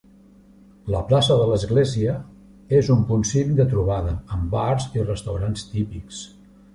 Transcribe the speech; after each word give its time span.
La 0.93 1.01
plaça 1.09 1.35
de 1.39 1.43
l'Església, 1.49 2.15
és 2.79 2.89
un 2.95 3.03
punt 3.09 3.25
cívic 3.33 3.59
de 3.59 3.67
trobada, 3.75 4.15
amb 4.37 4.49
bars 4.57 4.89
i 4.99 5.05
restaurants 5.11 5.67
típics. 5.75 6.23